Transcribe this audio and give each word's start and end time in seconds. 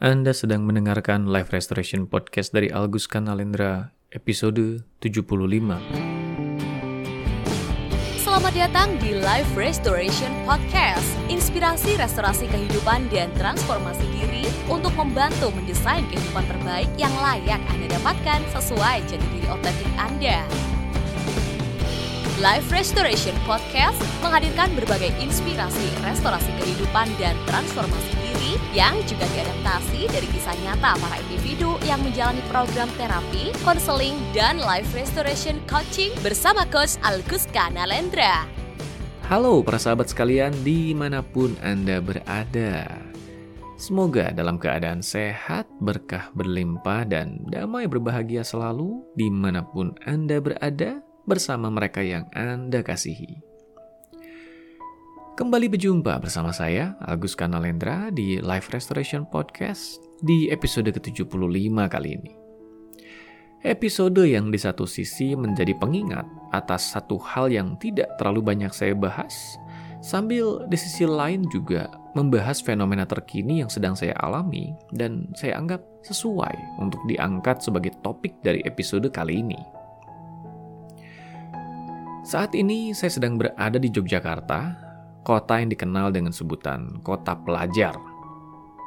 Anda 0.00 0.32
sedang 0.32 0.64
mendengarkan 0.64 1.28
Live 1.28 1.52
Restoration 1.52 2.08
Podcast 2.08 2.56
dari 2.56 2.72
Algus 2.72 3.04
Kanalendra, 3.04 3.92
episode 4.08 4.80
75. 4.96 5.28
Selamat 8.16 8.54
datang 8.56 8.96
di 8.96 9.12
Life 9.20 9.52
Restoration 9.52 10.32
Podcast, 10.48 11.04
inspirasi 11.28 12.00
restorasi 12.00 12.48
kehidupan 12.48 13.12
dan 13.12 13.28
transformasi 13.36 14.08
diri 14.08 14.48
untuk 14.72 14.96
membantu 14.96 15.52
mendesain 15.52 16.08
kehidupan 16.08 16.48
terbaik 16.48 16.88
yang 16.96 17.12
layak 17.20 17.60
Anda 17.68 18.00
dapatkan 18.00 18.40
sesuai 18.56 19.04
jati 19.04 19.26
diri 19.36 19.52
otentik 19.52 19.92
Anda. 20.00 20.48
Life 22.40 22.72
Restoration 22.72 23.36
Podcast 23.44 24.00
menghadirkan 24.24 24.72
berbagai 24.72 25.12
inspirasi 25.20 25.92
restorasi 26.00 26.48
kehidupan 26.56 27.12
dan 27.20 27.36
transformasi 27.44 28.16
diri 28.16 28.56
yang 28.72 28.96
juga 29.04 29.28
diadaptasi 29.36 30.08
dari 30.08 30.24
kisah 30.32 30.56
nyata 30.64 30.96
para 30.96 31.20
individu 31.28 31.76
yang 31.84 32.00
menjalani 32.00 32.40
program 32.48 32.88
terapi, 32.96 33.52
konseling, 33.60 34.16
dan 34.32 34.56
life 34.56 34.88
restoration 34.96 35.60
coaching 35.68 36.16
bersama 36.24 36.64
Coach 36.72 36.96
Alguska 37.04 37.76
Nalendra. 37.76 38.48
Halo 39.28 39.60
para 39.60 39.76
sahabat 39.76 40.08
sekalian 40.08 40.56
di 40.64 40.96
mana 40.96 41.20
pun 41.20 41.52
Anda 41.60 42.00
berada. 42.00 42.88
Semoga 43.76 44.32
dalam 44.32 44.56
keadaan 44.56 45.04
sehat, 45.04 45.68
berkah 45.76 46.32
berlimpah, 46.32 47.04
dan 47.04 47.44
damai 47.52 47.84
berbahagia 47.84 48.40
selalu 48.40 49.04
di 49.12 49.28
mana 49.28 49.60
pun 49.60 49.92
Anda 50.08 50.40
berada 50.40 51.04
bersama 51.30 51.70
mereka 51.70 52.02
yang 52.02 52.26
Anda 52.34 52.82
kasihi. 52.82 53.38
Kembali 55.38 55.70
berjumpa 55.70 56.18
bersama 56.18 56.50
saya, 56.50 56.98
Agus 56.98 57.38
Kanalendra, 57.38 58.10
di 58.10 58.42
Live 58.42 58.74
Restoration 58.74 59.22
Podcast 59.30 60.02
di 60.18 60.50
episode 60.50 60.90
ke-75 60.90 61.78
kali 61.86 62.18
ini. 62.18 62.34
Episode 63.62 64.26
yang 64.26 64.50
di 64.50 64.58
satu 64.58 64.90
sisi 64.90 65.38
menjadi 65.38 65.70
pengingat 65.78 66.26
atas 66.50 66.90
satu 66.90 67.16
hal 67.22 67.46
yang 67.46 67.78
tidak 67.78 68.10
terlalu 68.18 68.42
banyak 68.42 68.74
saya 68.74 68.98
bahas, 68.98 69.54
sambil 70.02 70.66
di 70.66 70.74
sisi 70.74 71.06
lain 71.06 71.46
juga 71.46 71.86
membahas 72.18 72.58
fenomena 72.58 73.06
terkini 73.06 73.62
yang 73.62 73.70
sedang 73.70 73.94
saya 73.94 74.18
alami 74.18 74.74
dan 74.90 75.30
saya 75.38 75.62
anggap 75.62 75.78
sesuai 76.02 76.82
untuk 76.82 76.98
diangkat 77.06 77.62
sebagai 77.62 77.94
topik 78.02 78.34
dari 78.42 78.60
episode 78.66 79.06
kali 79.14 79.40
ini. 79.46 79.79
Saat 82.20 82.52
ini 82.52 82.92
saya 82.92 83.08
sedang 83.08 83.40
berada 83.40 83.80
di 83.80 83.88
Yogyakarta, 83.88 84.76
kota 85.24 85.56
yang 85.56 85.72
dikenal 85.72 86.12
dengan 86.12 86.36
sebutan 86.36 87.00
kota 87.00 87.32
pelajar. 87.32 87.96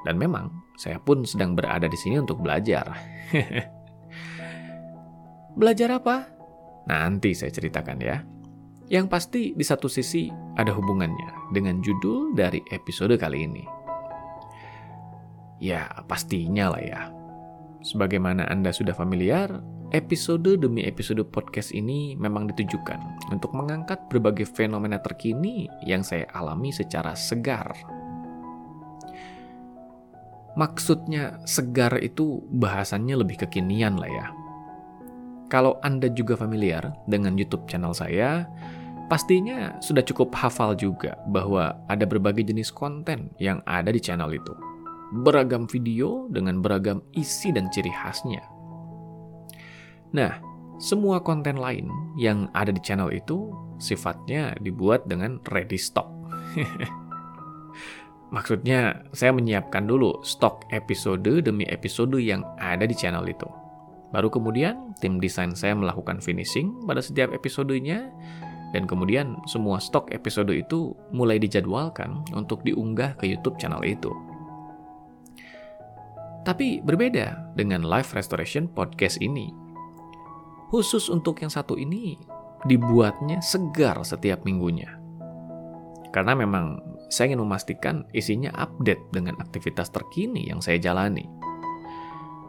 Dan 0.06 0.22
memang 0.22 0.54
saya 0.78 1.02
pun 1.02 1.26
sedang 1.26 1.58
berada 1.58 1.90
di 1.90 1.98
sini 1.98 2.22
untuk 2.22 2.46
belajar. 2.46 2.94
belajar 5.60 5.98
apa? 5.98 6.30
Nanti 6.86 7.34
saya 7.34 7.50
ceritakan 7.50 7.98
ya. 8.06 8.22
Yang 8.94 9.06
pasti 9.10 9.42
di 9.58 9.66
satu 9.66 9.90
sisi 9.90 10.30
ada 10.54 10.70
hubungannya 10.70 11.50
dengan 11.58 11.82
judul 11.82 12.38
dari 12.38 12.62
episode 12.70 13.18
kali 13.18 13.50
ini. 13.50 13.66
Ya, 15.58 15.90
pastinya 16.06 16.78
lah 16.78 16.84
ya. 16.86 17.02
Sebagaimana 17.84 18.48
Anda 18.48 18.72
sudah 18.72 18.96
familiar, 18.96 19.62
Episode 19.94 20.58
demi 20.58 20.82
episode 20.90 21.22
podcast 21.30 21.70
ini 21.70 22.18
memang 22.18 22.50
ditujukan 22.50 22.98
untuk 23.30 23.54
mengangkat 23.54 24.02
berbagai 24.10 24.50
fenomena 24.50 24.98
terkini 24.98 25.70
yang 25.86 26.02
saya 26.02 26.26
alami 26.34 26.74
secara 26.74 27.14
segar. 27.14 27.78
Maksudnya 30.58 31.38
segar 31.46 32.02
itu 32.02 32.42
bahasannya 32.58 33.22
lebih 33.22 33.46
kekinian 33.46 34.02
lah 34.02 34.10
ya. 34.10 34.28
Kalau 35.54 35.78
Anda 35.86 36.10
juga 36.10 36.42
familiar 36.42 36.98
dengan 37.06 37.38
YouTube 37.38 37.70
channel 37.70 37.94
saya, 37.94 38.50
pastinya 39.14 39.78
sudah 39.78 40.02
cukup 40.02 40.34
hafal 40.34 40.74
juga 40.74 41.22
bahwa 41.30 41.78
ada 41.86 42.10
berbagai 42.10 42.50
jenis 42.50 42.74
konten 42.74 43.30
yang 43.38 43.62
ada 43.70 43.94
di 43.94 44.02
channel 44.02 44.34
itu. 44.34 44.73
Beragam 45.14 45.70
video 45.70 46.26
dengan 46.34 46.66
beragam 46.66 47.06
isi 47.14 47.54
dan 47.54 47.70
ciri 47.70 47.94
khasnya 47.94 48.42
Nah, 50.14 50.38
semua 50.78 51.18
konten 51.26 51.58
lain 51.58 51.90
yang 52.18 52.46
ada 52.54 52.70
di 52.70 52.78
channel 52.82 53.10
itu 53.10 53.50
sifatnya 53.82 54.54
dibuat 54.62 55.10
dengan 55.10 55.42
ready 55.50 55.78
stock. 55.78 56.06
Maksudnya, 58.34 59.10
saya 59.14 59.34
menyiapkan 59.34 59.86
dulu 59.86 60.22
stok 60.22 60.70
episode 60.74 61.42
demi 61.42 61.66
episode 61.70 62.18
yang 62.18 62.46
ada 62.62 62.86
di 62.86 62.94
channel 62.94 63.26
itu. 63.26 63.46
Baru 64.14 64.30
kemudian, 64.30 64.94
tim 65.02 65.18
desain 65.18 65.58
saya 65.58 65.74
melakukan 65.74 66.22
finishing 66.22 66.78
pada 66.86 67.02
setiap 67.02 67.34
episodenya, 67.34 68.14
dan 68.74 68.86
kemudian 68.90 69.38
semua 69.50 69.78
stok 69.78 70.10
episode 70.14 70.54
itu 70.54 70.94
mulai 71.14 71.38
dijadwalkan 71.38 72.22
untuk 72.34 72.62
diunggah 72.66 73.18
ke 73.18 73.30
YouTube 73.30 73.58
channel 73.58 73.82
itu. 73.86 74.10
Tapi 76.44 76.84
berbeda 76.84 77.56
dengan 77.56 77.88
live 77.88 78.12
restoration 78.12 78.68
podcast 78.68 79.20
ini 79.24 79.64
Khusus 80.74 81.06
untuk 81.14 81.38
yang 81.38 81.54
satu 81.54 81.78
ini, 81.78 82.18
dibuatnya 82.66 83.46
segar 83.46 84.02
setiap 84.02 84.42
minggunya. 84.42 84.98
Karena 86.10 86.34
memang 86.34 86.82
saya 87.14 87.30
ingin 87.30 87.46
memastikan 87.46 88.02
isinya 88.10 88.50
update 88.58 89.14
dengan 89.14 89.38
aktivitas 89.38 89.94
terkini 89.94 90.50
yang 90.50 90.66
saya 90.66 90.82
jalani. 90.82 91.30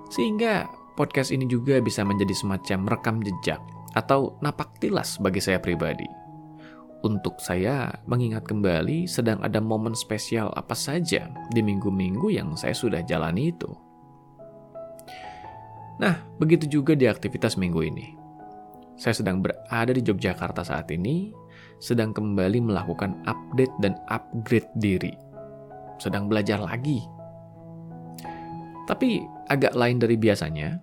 Sehingga 0.08 0.64
podcast 0.96 1.36
ini 1.36 1.44
juga 1.44 1.84
bisa 1.84 2.00
menjadi 2.00 2.32
semacam 2.32 2.96
rekam 2.96 3.20
jejak 3.20 3.60
atau 3.92 4.40
napak 4.40 4.72
tilas 4.80 5.20
bagi 5.20 5.44
saya 5.44 5.60
pribadi. 5.60 6.08
Untuk 7.04 7.36
saya 7.44 7.92
mengingat 8.08 8.48
kembali 8.48 9.04
sedang 9.04 9.36
ada 9.44 9.60
momen 9.60 9.92
spesial 9.92 10.48
apa 10.56 10.72
saja 10.72 11.28
di 11.52 11.60
minggu-minggu 11.60 12.32
yang 12.32 12.56
saya 12.56 12.72
sudah 12.72 13.04
jalani 13.04 13.52
itu. 13.52 13.83
Nah, 16.02 16.18
begitu 16.42 16.80
juga 16.80 16.98
di 16.98 17.06
aktivitas 17.06 17.54
minggu 17.54 17.80
ini. 17.86 18.06
Saya 18.94 19.14
sedang 19.14 19.42
berada 19.42 19.90
di 19.90 20.02
Yogyakarta 20.02 20.62
saat 20.62 20.90
ini, 20.94 21.34
sedang 21.82 22.14
kembali 22.14 22.62
melakukan 22.62 23.22
update 23.26 23.74
dan 23.82 23.98
upgrade 24.10 24.70
diri. 24.78 25.14
Sedang 25.98 26.30
belajar 26.30 26.62
lagi. 26.62 27.02
Tapi 28.84 29.22
agak 29.50 29.74
lain 29.74 29.98
dari 29.98 30.14
biasanya, 30.14 30.78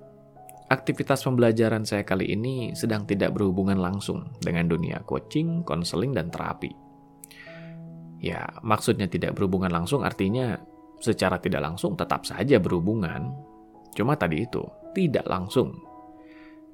aktivitas 0.72 1.24
pembelajaran 1.28 1.84
saya 1.84 2.08
kali 2.08 2.32
ini 2.32 2.72
sedang 2.74 3.04
tidak 3.04 3.36
berhubungan 3.36 3.78
langsung 3.80 4.32
dengan 4.40 4.72
dunia 4.72 5.04
coaching, 5.04 5.64
konseling, 5.68 6.16
dan 6.16 6.32
terapi. 6.32 6.72
Ya, 8.22 8.48
maksudnya 8.62 9.10
tidak 9.10 9.36
berhubungan 9.36 9.74
langsung 9.74 10.06
artinya 10.06 10.56
secara 11.02 11.42
tidak 11.42 11.66
langsung 11.66 11.98
tetap 11.98 12.24
saja 12.24 12.62
berhubungan. 12.62 13.34
Cuma 13.96 14.16
tadi 14.16 14.48
itu, 14.48 14.64
tidak 14.96 15.28
langsung. 15.28 15.76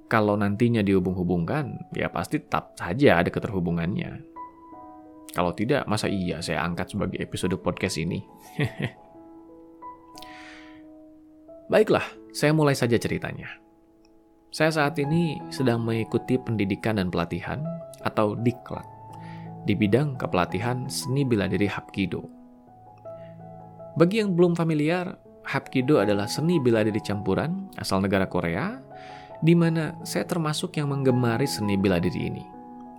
Kalau 0.07 0.39
nantinya 0.39 0.79
dihubung-hubungkan, 0.79 1.91
ya 1.91 2.07
pasti 2.07 2.39
tetap 2.39 2.77
saja 2.79 3.19
ada 3.19 3.27
keterhubungannya. 3.27 4.23
Kalau 5.35 5.51
tidak, 5.51 5.83
masa 5.85 6.07
iya 6.07 6.39
saya 6.39 6.63
angkat 6.63 6.95
sebagai 6.95 7.19
episode 7.19 7.59
podcast 7.59 7.99
ini? 7.99 8.23
Baiklah, 11.71 12.07
saya 12.31 12.55
mulai 12.55 12.73
saja 12.79 12.95
ceritanya. 12.95 13.59
Saya 14.47 14.71
saat 14.71 14.95
ini 14.95 15.35
sedang 15.51 15.83
mengikuti 15.83 16.39
pendidikan 16.39 16.95
dan 16.95 17.11
pelatihan 17.11 17.59
atau 17.99 18.39
diklat 18.39 18.87
di 19.67 19.75
bidang 19.75 20.15
kepelatihan 20.15 20.87
seni 20.87 21.27
bela 21.27 21.51
diri 21.51 21.67
Hapkido. 21.67 22.23
Bagi 23.99 24.23
yang 24.23 24.31
belum 24.31 24.55
familiar, 24.55 25.11
Hapkido 25.47 26.03
adalah 26.03 26.27
seni 26.27 26.59
bela 26.59 26.83
diri 26.83 26.99
campuran 26.99 27.71
asal 27.79 28.03
negara 28.03 28.27
Korea, 28.27 28.83
di 29.39 29.55
mana 29.55 29.95
saya 30.03 30.27
termasuk 30.27 30.75
yang 30.75 30.91
menggemari 30.91 31.47
seni 31.47 31.79
bela 31.79 32.03
diri 32.03 32.27
ini. 32.27 32.43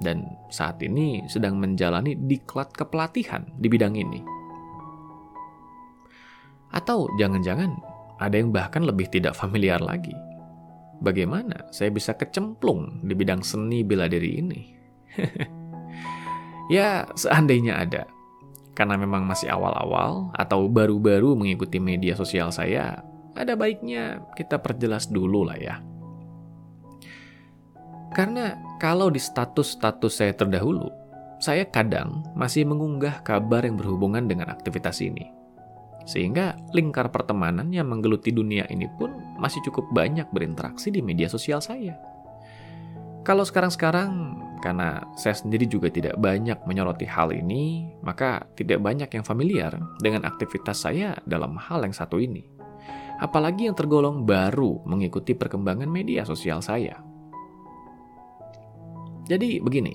Dan 0.01 0.25
saat 0.49 0.81
ini 0.81 1.29
sedang 1.29 1.61
menjalani 1.61 2.17
diklat 2.17 2.73
kepelatihan 2.73 3.45
di 3.61 3.69
bidang 3.69 4.01
ini. 4.01 4.25
Atau 6.73 7.13
jangan-jangan 7.21 7.77
ada 8.17 8.37
yang 8.39 8.49
bahkan 8.49 8.87
lebih 8.87 9.13
tidak 9.13 9.37
familiar 9.37 9.83
lagi. 9.85 10.15
Bagaimana 11.05 11.69
saya 11.69 11.93
bisa 11.93 12.17
kecemplung 12.17 13.05
di 13.05 13.13
bidang 13.13 13.45
seni 13.45 13.85
bela 13.85 14.09
diri 14.09 14.31
ini? 14.41 14.61
ya, 16.75 17.07
seandainya 17.13 17.77
ada, 17.77 18.03
karena 18.79 18.95
memang 18.95 19.27
masih 19.27 19.51
awal-awal 19.51 20.31
atau 20.39 20.71
baru-baru 20.71 21.35
mengikuti 21.35 21.83
media 21.83 22.15
sosial 22.15 22.55
saya, 22.55 23.03
ada 23.35 23.59
baiknya 23.59 24.23
kita 24.39 24.63
perjelas 24.63 25.11
dulu 25.11 25.43
lah 25.43 25.59
ya. 25.59 25.83
Karena 28.15 28.55
kalau 28.79 29.11
di 29.11 29.19
status-status 29.19 30.23
saya 30.23 30.31
terdahulu, 30.31 30.95
saya 31.43 31.67
kadang 31.67 32.23
masih 32.39 32.63
mengunggah 32.71 33.27
kabar 33.27 33.67
yang 33.67 33.75
berhubungan 33.75 34.31
dengan 34.31 34.55
aktivitas 34.55 35.03
ini. 35.03 35.27
Sehingga 36.07 36.55
lingkar 36.71 37.11
pertemanan 37.11 37.75
yang 37.75 37.91
menggeluti 37.91 38.31
dunia 38.31 38.65
ini 38.71 38.87
pun 38.95 39.13
masih 39.43 39.59
cukup 39.67 39.91
banyak 39.91 40.25
berinteraksi 40.31 40.95
di 40.95 41.03
media 41.03 41.27
sosial 41.27 41.59
saya. 41.59 41.99
Kalau 43.27 43.45
sekarang-sekarang, 43.45 44.41
karena 44.59 45.03
saya 45.15 45.39
sendiri 45.39 45.65
juga 45.65 45.89
tidak 45.89 46.19
banyak 46.19 46.59
menyoroti 46.67 47.07
hal 47.07 47.31
ini, 47.31 47.95
maka 48.03 48.45
tidak 48.59 48.83
banyak 48.83 49.09
yang 49.09 49.25
familiar 49.25 49.73
dengan 50.03 50.27
aktivitas 50.27 50.85
saya 50.85 51.15
dalam 51.25 51.55
hal 51.57 51.87
yang 51.87 51.95
satu 51.95 52.19
ini. 52.19 52.45
Apalagi 53.19 53.67
yang 53.67 53.75
tergolong 53.75 54.23
baru 54.23 54.83
mengikuti 54.87 55.35
perkembangan 55.35 55.91
media 55.91 56.23
sosial 56.23 56.63
saya. 56.63 57.03
Jadi 59.27 59.59
begini, 59.59 59.95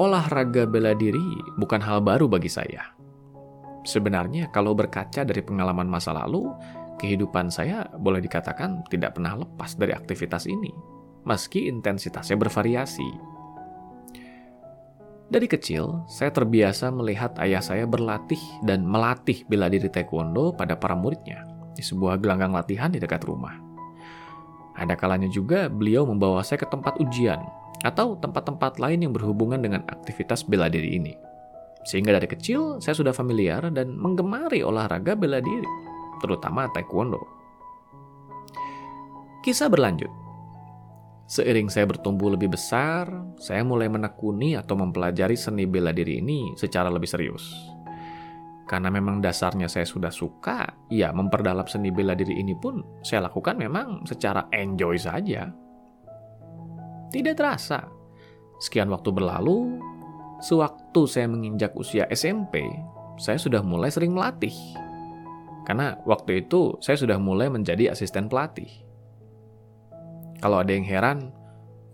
olahraga 0.00 0.64
bela 0.64 0.96
diri 0.96 1.22
bukan 1.60 1.80
hal 1.80 2.00
baru 2.00 2.26
bagi 2.26 2.48
saya. 2.48 2.96
Sebenarnya 3.86 4.50
kalau 4.50 4.74
berkaca 4.74 5.22
dari 5.22 5.44
pengalaman 5.44 5.86
masa 5.86 6.10
lalu, 6.10 6.50
kehidupan 6.98 7.52
saya 7.52 7.86
boleh 7.94 8.18
dikatakan 8.24 8.82
tidak 8.90 9.14
pernah 9.14 9.38
lepas 9.38 9.76
dari 9.78 9.94
aktivitas 9.94 10.48
ini, 10.50 10.95
meski 11.26 11.66
intensitasnya 11.66 12.38
bervariasi. 12.38 13.36
Dari 15.26 15.50
kecil, 15.50 16.06
saya 16.06 16.30
terbiasa 16.30 16.94
melihat 16.94 17.34
ayah 17.42 17.58
saya 17.58 17.82
berlatih 17.82 18.38
dan 18.62 18.86
melatih 18.86 19.42
bela 19.50 19.66
diri 19.66 19.90
taekwondo 19.90 20.54
pada 20.54 20.78
para 20.78 20.94
muridnya 20.94 21.42
di 21.74 21.82
sebuah 21.82 22.22
gelanggang 22.22 22.54
latihan 22.54 22.94
di 22.94 23.02
dekat 23.02 23.26
rumah. 23.26 23.58
Ada 24.78 24.94
kalanya 24.94 25.26
juga 25.26 25.66
beliau 25.66 26.06
membawa 26.06 26.46
saya 26.46 26.62
ke 26.62 26.68
tempat 26.70 27.02
ujian 27.02 27.42
atau 27.82 28.14
tempat-tempat 28.14 28.78
lain 28.78 29.02
yang 29.02 29.12
berhubungan 29.12 29.58
dengan 29.58 29.82
aktivitas 29.90 30.46
bela 30.46 30.70
diri 30.70 30.94
ini. 30.94 31.18
Sehingga 31.82 32.14
dari 32.14 32.30
kecil 32.30 32.78
saya 32.78 32.94
sudah 32.94 33.10
familiar 33.10 33.66
dan 33.74 33.98
menggemari 33.98 34.62
olahraga 34.62 35.18
bela 35.18 35.42
diri, 35.42 35.70
terutama 36.22 36.70
taekwondo. 36.70 37.18
Kisah 39.42 39.66
berlanjut. 39.66 40.25
Seiring 41.26 41.66
saya 41.66 41.90
bertumbuh 41.90 42.30
lebih 42.38 42.54
besar, 42.54 43.10
saya 43.42 43.66
mulai 43.66 43.90
menekuni 43.90 44.54
atau 44.54 44.78
mempelajari 44.78 45.34
seni 45.34 45.66
bela 45.66 45.90
diri 45.90 46.22
ini 46.22 46.54
secara 46.54 46.86
lebih 46.86 47.10
serius. 47.10 47.50
Karena 48.66 48.90
memang 48.90 49.22
dasarnya 49.22 49.66
saya 49.66 49.86
sudah 49.86 50.10
suka, 50.10 50.86
ya 50.90 51.10
memperdalam 51.10 51.66
seni 51.66 51.90
bela 51.90 52.14
diri 52.14 52.38
ini 52.38 52.54
pun 52.54 53.02
saya 53.02 53.26
lakukan 53.26 53.58
memang 53.58 54.06
secara 54.06 54.46
enjoy 54.54 54.98
saja. 54.98 55.50
Tidak 57.10 57.34
terasa, 57.34 57.86
sekian 58.62 58.90
waktu 58.90 59.10
berlalu, 59.14 59.78
Sewaktu 60.36 61.08
saya 61.08 61.32
menginjak 61.32 61.72
usia 61.72 62.04
SMP, 62.12 62.60
saya 63.16 63.40
sudah 63.40 63.64
mulai 63.64 63.88
sering 63.88 64.12
melatih. 64.12 64.52
Karena 65.64 65.96
waktu 66.04 66.44
itu 66.44 66.76
saya 66.84 67.00
sudah 67.00 67.16
mulai 67.16 67.48
menjadi 67.48 67.96
asisten 67.96 68.28
pelatih. 68.28 68.68
Kalau 70.40 70.60
ada 70.60 70.72
yang 70.72 70.84
heran, 70.84 71.32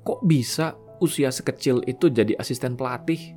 kok 0.03 0.23
bisa 0.27 0.75
usia 1.03 1.31
sekecil 1.31 1.83
itu 1.87 2.11
jadi 2.11 2.39
asisten 2.39 2.79
pelatih? 2.79 3.35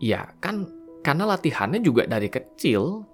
Ya 0.00 0.32
kan 0.40 0.68
karena 1.00 1.28
latihannya 1.36 1.80
juga 1.80 2.04
dari 2.04 2.28
kecil. 2.28 3.08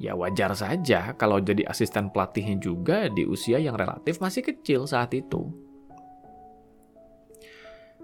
Ya 0.00 0.16
wajar 0.16 0.56
saja 0.56 1.12
kalau 1.20 1.44
jadi 1.44 1.68
asisten 1.68 2.08
pelatihnya 2.08 2.56
juga 2.56 3.12
di 3.12 3.28
usia 3.28 3.60
yang 3.60 3.76
relatif 3.76 4.16
masih 4.16 4.40
kecil 4.40 4.88
saat 4.88 5.12
itu. 5.12 5.52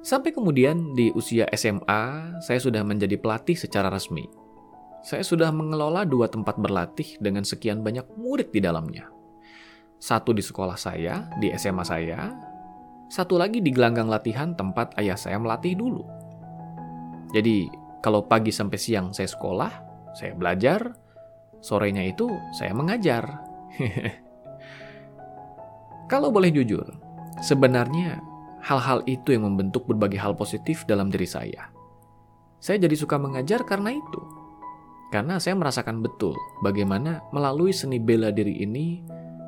Sampai 0.05 0.31
kemudian 0.31 0.95
di 0.95 1.11
usia 1.17 1.49
SMA, 1.57 2.37
saya 2.45 2.61
sudah 2.61 2.85
menjadi 2.85 3.17
pelatih 3.19 3.59
secara 3.59 3.89
resmi. 3.91 4.29
Saya 5.03 5.25
sudah 5.25 5.51
mengelola 5.51 6.07
dua 6.07 6.29
tempat 6.31 6.61
berlatih 6.61 7.19
dengan 7.19 7.43
sekian 7.43 7.81
banyak 7.83 8.05
murid 8.15 8.53
di 8.53 8.61
dalamnya. 8.63 9.16
Satu 10.07 10.31
di 10.31 10.39
sekolah 10.39 10.79
saya, 10.79 11.27
di 11.43 11.51
SMA 11.59 11.83
saya, 11.83 12.31
satu 13.11 13.35
lagi 13.35 13.59
di 13.59 13.75
gelanggang 13.75 14.07
latihan 14.07 14.55
tempat 14.55 14.95
ayah 15.03 15.19
saya 15.19 15.35
melatih 15.35 15.75
dulu. 15.75 16.07
Jadi, 17.35 17.67
kalau 18.07 18.23
pagi 18.23 18.55
sampai 18.55 18.79
siang 18.79 19.11
saya 19.11 19.27
sekolah, 19.27 19.73
saya 20.15 20.39
belajar, 20.39 20.95
sorenya 21.59 22.07
itu 22.07 22.31
saya 22.55 22.71
mengajar. 22.71 23.43
kalau 26.13 26.31
boleh 26.31 26.55
jujur, 26.55 26.87
sebenarnya 27.43 28.23
hal-hal 28.63 29.03
itu 29.11 29.35
yang 29.35 29.43
membentuk 29.43 29.91
berbagai 29.91 30.23
hal 30.23 30.39
positif 30.39 30.87
dalam 30.87 31.11
diri 31.11 31.27
saya. 31.27 31.67
Saya 32.63 32.79
jadi 32.79 32.95
suka 32.95 33.19
mengajar 33.19 33.67
karena 33.67 33.91
itu. 33.91 34.23
Karena 35.11 35.43
saya 35.43 35.59
merasakan 35.59 35.99
betul 35.99 36.39
bagaimana 36.63 37.27
melalui 37.35 37.75
seni 37.75 37.99
bela 37.99 38.31
diri 38.31 38.63
ini, 38.63 39.03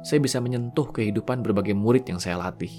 saya 0.08 0.24
bisa 0.24 0.40
menyentuh 0.40 0.88
kehidupan 0.88 1.44
berbagai 1.44 1.76
murid 1.76 2.08
yang 2.08 2.16
saya 2.16 2.40
latih. 2.40 2.72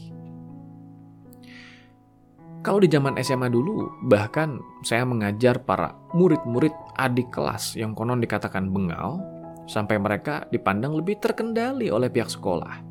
Kalau 2.65 2.81
di 2.81 2.89
zaman 2.89 3.21
SMA 3.21 3.53
dulu, 3.53 3.85
bahkan 4.09 4.57
saya 4.81 5.05
mengajar 5.05 5.61
para 5.61 5.93
murid-murid 6.17 6.73
adik 6.97 7.29
kelas 7.29 7.77
yang 7.77 7.93
konon 7.93 8.17
dikatakan 8.17 8.73
bengal, 8.73 9.21
sampai 9.69 10.01
mereka 10.01 10.49
dipandang 10.49 10.97
lebih 10.97 11.21
terkendali 11.21 11.93
oleh 11.93 12.09
pihak 12.09 12.27
sekolah. 12.27 12.81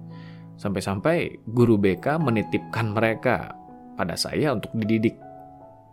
Sampai-sampai 0.54 1.42
guru 1.50 1.74
BK 1.74 2.22
menitipkan 2.22 2.94
mereka 2.94 3.52
pada 3.98 4.14
saya 4.14 4.54
untuk 4.54 4.70
dididik 4.72 5.18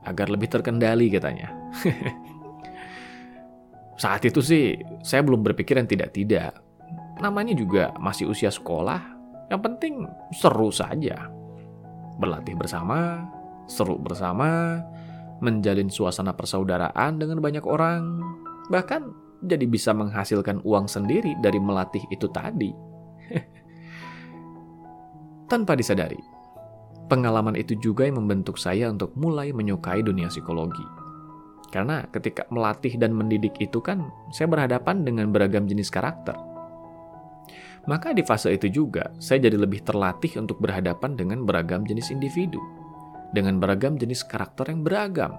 agar 0.06 0.30
lebih 0.30 0.54
terkendali 0.54 1.10
katanya. 1.10 1.50
Saat 4.02 4.22
itu 4.30 4.40
sih 4.40 4.78
saya 5.02 5.26
belum 5.26 5.42
berpikir 5.42 5.82
yang 5.82 5.90
tidak-tidak. 5.90 6.65
Namanya 7.20 7.56
juga 7.56 7.96
masih 8.00 8.28
usia 8.28 8.52
sekolah, 8.52 9.00
yang 9.52 9.62
penting 9.64 10.04
seru 10.36 10.72
saja. 10.72 11.32
Berlatih 12.20 12.56
bersama, 12.56 13.24
seru 13.68 13.96
bersama, 14.00 14.84
menjalin 15.40 15.88
suasana 15.88 16.36
persaudaraan 16.36 17.20
dengan 17.20 17.40
banyak 17.40 17.64
orang, 17.64 18.20
bahkan 18.72 19.12
jadi 19.44 19.68
bisa 19.68 19.92
menghasilkan 19.92 20.64
uang 20.64 20.88
sendiri 20.88 21.36
dari 21.40 21.60
melatih 21.60 22.04
itu 22.12 22.28
tadi. 22.32 22.72
tanpa 25.46 25.78
disadari. 25.78 26.18
Pengalaman 27.06 27.54
itu 27.54 27.78
juga 27.78 28.10
yang 28.10 28.18
membentuk 28.18 28.58
saya 28.58 28.90
untuk 28.90 29.14
mulai 29.14 29.54
menyukai 29.54 30.02
dunia 30.02 30.26
psikologi. 30.26 30.86
Karena 31.70 32.02
ketika 32.10 32.50
melatih 32.50 32.98
dan 32.98 33.14
mendidik 33.14 33.54
itu 33.62 33.78
kan 33.78 34.10
saya 34.34 34.50
berhadapan 34.50 35.06
dengan 35.06 35.30
beragam 35.30 35.70
jenis 35.70 35.94
karakter. 35.94 36.34
Maka 37.86 38.18
di 38.18 38.26
fase 38.26 38.50
itu 38.50 38.66
juga 38.70 39.14
saya 39.22 39.46
jadi 39.46 39.62
lebih 39.62 39.86
terlatih 39.86 40.42
untuk 40.42 40.58
berhadapan 40.58 41.14
dengan 41.14 41.46
beragam 41.46 41.86
jenis 41.86 42.10
individu. 42.10 42.58
Dengan 43.30 43.62
beragam 43.62 43.94
jenis 44.00 44.26
karakter 44.26 44.74
yang 44.74 44.82
beragam. 44.82 45.38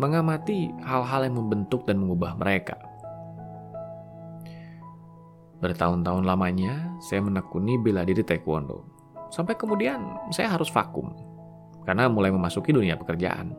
Mengamati 0.00 0.72
hal-hal 0.80 1.28
yang 1.28 1.36
membentuk 1.36 1.84
dan 1.84 2.00
mengubah 2.00 2.32
mereka. 2.40 2.80
Bertahun-tahun 5.62 6.26
lamanya, 6.26 6.98
saya 6.98 7.22
menekuni 7.22 7.78
bela 7.78 8.02
diri 8.02 8.26
taekwondo. 8.26 8.82
Sampai 9.30 9.54
kemudian, 9.54 10.18
saya 10.34 10.50
harus 10.50 10.72
vakum. 10.74 11.14
Karena 11.86 12.10
mulai 12.10 12.34
memasuki 12.34 12.74
dunia 12.74 12.98
pekerjaan. 12.98 13.54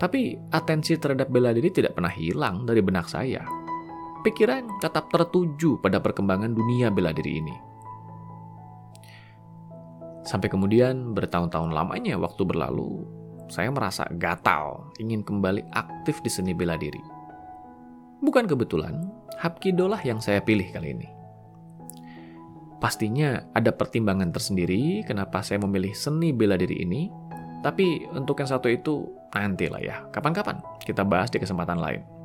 Tapi, 0.00 0.40
atensi 0.48 0.96
terhadap 0.96 1.28
bela 1.28 1.52
diri 1.52 1.68
tidak 1.68 1.92
pernah 1.92 2.08
hilang 2.08 2.64
dari 2.64 2.80
benak 2.80 3.12
saya. 3.12 3.44
Pikiran 4.20 4.68
tetap 4.84 5.08
tertuju 5.08 5.80
pada 5.80 5.96
perkembangan 5.96 6.52
dunia 6.52 6.92
bela 6.92 7.10
diri 7.16 7.40
ini. 7.40 7.56
Sampai 10.28 10.52
kemudian, 10.52 11.16
bertahun-tahun 11.16 11.72
lamanya 11.72 12.20
waktu 12.20 12.44
berlalu, 12.44 13.08
saya 13.50 13.72
merasa 13.72 14.06
gatal 14.14 14.92
ingin 15.00 15.24
kembali 15.24 15.72
aktif 15.74 16.22
di 16.22 16.30
seni 16.30 16.54
bela 16.54 16.78
diri 16.78 17.02
Bukan 18.20 18.44
kebetulan, 18.44 19.08
Hapkido 19.40 19.88
lah 19.88 20.04
yang 20.04 20.20
saya 20.20 20.44
pilih 20.44 20.68
kali 20.68 20.92
ini. 20.92 21.08
Pastinya 22.76 23.40
ada 23.56 23.72
pertimbangan 23.72 24.28
tersendiri 24.28 25.00
kenapa 25.08 25.40
saya 25.40 25.64
memilih 25.64 25.96
seni 25.96 26.28
bela 26.36 26.60
diri 26.60 26.84
ini, 26.84 27.08
tapi 27.64 28.04
untuk 28.12 28.36
yang 28.44 28.52
satu 28.52 28.68
itu 28.68 29.08
nanti 29.32 29.72
lah 29.72 29.80
ya, 29.80 29.96
kapan-kapan 30.12 30.60
kita 30.84 31.00
bahas 31.08 31.32
di 31.32 31.40
kesempatan 31.40 31.80
lain. 31.80 32.19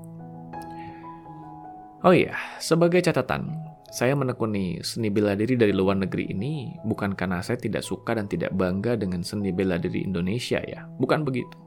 Oh 2.05 2.13
iya, 2.13 2.37
sebagai 2.61 3.01
catatan, 3.01 3.49
saya 3.89 4.13
menekuni 4.13 4.77
seni 4.85 5.09
bela 5.09 5.33
diri 5.33 5.57
dari 5.57 5.73
luar 5.73 5.97
negeri 5.97 6.29
ini 6.29 6.77
bukan 6.85 7.17
karena 7.17 7.41
saya 7.41 7.57
tidak 7.57 7.81
suka 7.81 8.13
dan 8.13 8.29
tidak 8.29 8.53
bangga 8.53 8.93
dengan 8.93 9.25
seni 9.25 9.49
bela 9.49 9.81
diri 9.81 10.05
Indonesia 10.05 10.61
ya, 10.61 10.85
bukan 11.01 11.25
begitu. 11.25 11.57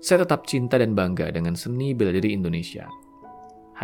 Saya 0.00 0.24
tetap 0.24 0.48
cinta 0.48 0.80
dan 0.80 0.96
bangga 0.96 1.28
dengan 1.28 1.52
seni 1.52 1.92
bela 1.92 2.08
diri 2.08 2.32
Indonesia. 2.32 2.88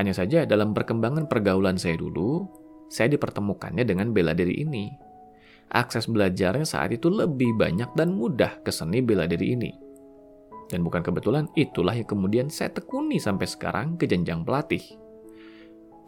Hanya 0.01 0.17
saja 0.17 0.49
dalam 0.49 0.73
perkembangan 0.73 1.29
pergaulan 1.29 1.77
saya 1.77 2.01
dulu, 2.01 2.49
saya 2.89 3.13
dipertemukannya 3.13 3.85
dengan 3.85 4.17
bela 4.17 4.33
diri 4.33 4.65
ini. 4.65 4.89
Akses 5.77 6.09
belajarnya 6.09 6.65
saat 6.65 6.89
itu 6.97 7.13
lebih 7.13 7.53
banyak 7.53 7.93
dan 7.93 8.17
mudah 8.17 8.65
ke 8.65 8.73
seni 8.73 9.05
bela 9.05 9.29
diri 9.29 9.53
ini. 9.53 9.71
Dan 10.73 10.81
bukan 10.81 11.05
kebetulan 11.05 11.53
itulah 11.53 11.93
yang 11.93 12.09
kemudian 12.09 12.49
saya 12.49 12.73
tekuni 12.73 13.21
sampai 13.21 13.45
sekarang 13.45 14.01
ke 14.01 14.09
jenjang 14.09 14.41
pelatih. 14.41 15.08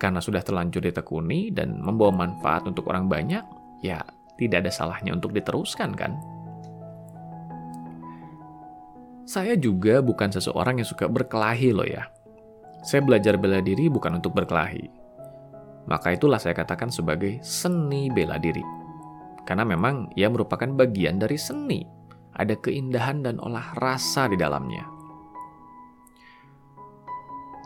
Karena 0.00 0.24
sudah 0.24 0.40
terlanjur 0.40 0.80
ditekuni 0.80 1.52
dan 1.52 1.76
membawa 1.76 2.24
manfaat 2.24 2.64
untuk 2.64 2.88
orang 2.88 3.04
banyak, 3.04 3.44
ya 3.84 4.00
tidak 4.40 4.64
ada 4.64 4.72
salahnya 4.72 5.12
untuk 5.12 5.36
diteruskan 5.36 5.92
kan? 5.92 6.16
Saya 9.28 9.54
juga 9.60 10.00
bukan 10.00 10.32
seseorang 10.32 10.80
yang 10.80 10.88
suka 10.88 11.06
berkelahi 11.06 11.70
loh 11.70 11.84
ya. 11.86 12.08
Saya 12.80 13.04
belajar 13.04 13.36
bela 13.36 13.60
diri 13.60 13.92
bukan 13.92 14.18
untuk 14.18 14.32
berkelahi. 14.32 14.88
Maka 15.86 16.16
itulah 16.16 16.40
saya 16.40 16.56
katakan 16.56 16.88
sebagai 16.88 17.38
seni 17.44 18.08
bela 18.08 18.40
diri. 18.40 18.64
Karena 19.44 19.68
memang 19.68 20.10
ia 20.16 20.32
merupakan 20.32 20.66
bagian 20.74 21.20
dari 21.20 21.36
seni. 21.36 21.84
Ada 22.34 22.56
keindahan 22.56 23.20
dan 23.20 23.36
olah 23.36 23.76
rasa 23.76 24.26
di 24.32 24.40
dalamnya. 24.40 24.99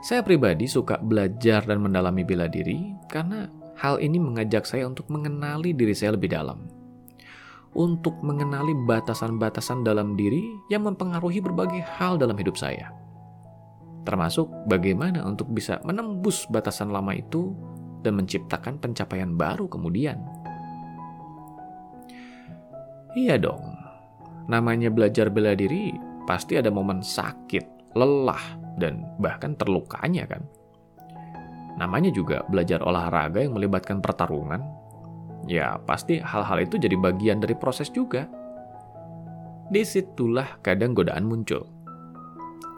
Saya 0.05 0.21
pribadi 0.21 0.69
suka 0.69 1.01
belajar 1.01 1.65
dan 1.65 1.81
mendalami 1.81 2.29
bela 2.29 2.45
diri 2.45 2.93
karena 3.09 3.49
hal 3.81 3.97
ini 4.05 4.21
mengajak 4.21 4.69
saya 4.69 4.85
untuk 4.85 5.09
mengenali 5.09 5.73
diri 5.73 5.97
saya 5.97 6.13
lebih 6.13 6.29
dalam. 6.29 6.69
Untuk 7.73 8.21
mengenali 8.21 8.77
batasan-batasan 8.85 9.81
dalam 9.81 10.13
diri 10.13 10.45
yang 10.69 10.85
mempengaruhi 10.85 11.41
berbagai 11.41 11.81
hal 11.97 12.21
dalam 12.21 12.37
hidup 12.37 12.53
saya. 12.53 12.93
Termasuk 14.05 14.45
bagaimana 14.69 15.25
untuk 15.25 15.49
bisa 15.49 15.81
menembus 15.89 16.45
batasan 16.53 16.93
lama 16.93 17.17
itu 17.17 17.57
dan 18.05 18.21
menciptakan 18.21 18.77
pencapaian 18.77 19.33
baru 19.33 19.73
kemudian. 19.73 20.21
Iya 23.17 23.41
dong, 23.41 23.73
namanya 24.53 24.93
belajar 24.93 25.33
bela 25.33 25.57
diri 25.57 25.97
pasti 26.29 26.61
ada 26.61 26.69
momen 26.69 27.01
sakit, 27.01 27.74
lelah, 27.95 28.59
dan 28.79 29.07
bahkan 29.23 29.55
terlukanya 29.55 30.27
kan. 30.27 30.43
Namanya 31.75 32.15
juga 32.15 32.47
belajar 32.47 32.83
olahraga 32.83 33.43
yang 33.43 33.55
melibatkan 33.55 33.99
pertarungan. 33.99 34.63
Ya, 35.51 35.79
pasti 35.83 36.23
hal-hal 36.23 36.67
itu 36.67 36.79
jadi 36.79 36.95
bagian 36.95 37.43
dari 37.43 37.59
proses 37.59 37.91
juga. 37.91 38.31
Di 39.71 39.83
situlah 39.83 40.63
kadang 40.63 40.95
godaan 40.95 41.27
muncul. 41.27 41.67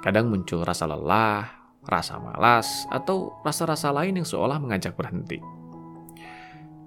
Kadang 0.00 0.32
muncul 0.32 0.64
rasa 0.64 0.88
lelah, 0.88 1.44
rasa 1.84 2.16
malas, 2.16 2.88
atau 2.88 3.36
rasa-rasa 3.42 3.92
lain 3.92 4.22
yang 4.22 4.28
seolah 4.28 4.56
mengajak 4.56 4.94
berhenti. 4.94 5.42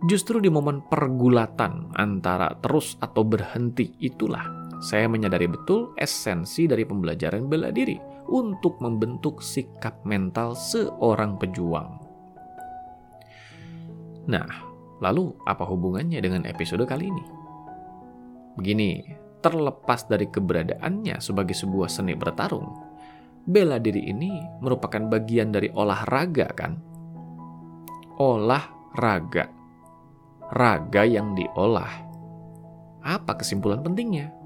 Justru 0.07 0.39
di 0.39 0.47
momen 0.47 0.79
pergulatan 0.87 1.91
antara 1.99 2.55
terus 2.63 2.95
atau 3.03 3.27
berhenti 3.27 3.99
itulah 3.99 4.71
saya 4.79 5.11
menyadari 5.11 5.51
betul 5.51 5.91
esensi 5.99 6.71
dari 6.71 6.87
pembelajaran 6.87 7.51
bela 7.51 7.67
diri 7.67 7.99
untuk 8.29 8.77
membentuk 8.79 9.41
sikap 9.41 10.05
mental 10.05 10.53
seorang 10.53 11.35
pejuang. 11.41 11.97
Nah, 14.29 14.49
lalu 15.01 15.33
apa 15.49 15.65
hubungannya 15.65 16.21
dengan 16.21 16.45
episode 16.45 16.85
kali 16.85 17.09
ini? 17.09 17.25
Begini, 18.53 19.01
terlepas 19.41 20.05
dari 20.05 20.29
keberadaannya 20.29 21.17
sebagai 21.17 21.57
sebuah 21.57 21.89
seni 21.89 22.13
bertarung, 22.13 22.69
bela 23.49 23.81
diri 23.81 24.05
ini 24.13 24.37
merupakan 24.61 25.01
bagian 25.09 25.49
dari 25.49 25.73
olahraga 25.73 26.47
kan? 26.53 26.77
Olahraga. 28.21 29.49
Raga 30.49 31.03
yang 31.05 31.37
diolah. 31.37 31.93
Apa 33.05 33.37
kesimpulan 33.37 33.81
pentingnya? 33.85 34.38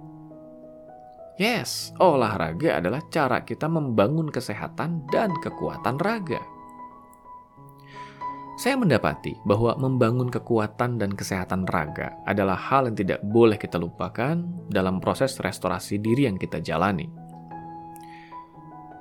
Yes, 1.41 1.89
olahraga 1.97 2.77
adalah 2.77 3.01
cara 3.09 3.41
kita 3.41 3.65
membangun 3.65 4.29
kesehatan 4.29 5.09
dan 5.09 5.33
kekuatan 5.41 5.97
raga. 5.97 6.37
Saya 8.53 8.77
mendapati 8.77 9.33
bahwa 9.41 9.73
membangun 9.81 10.29
kekuatan 10.29 11.01
dan 11.01 11.17
kesehatan 11.17 11.65
raga 11.65 12.13
adalah 12.29 12.53
hal 12.53 12.85
yang 12.85 12.93
tidak 12.93 13.19
boleh 13.25 13.57
kita 13.57 13.81
lupakan 13.81 14.45
dalam 14.69 15.01
proses 15.01 15.41
restorasi 15.41 15.97
diri 15.97 16.29
yang 16.29 16.37
kita 16.37 16.61
jalani. 16.61 17.09